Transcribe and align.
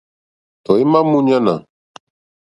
Tɔ̀ímá 0.63 0.99
mǃúɲánà. 1.09 1.55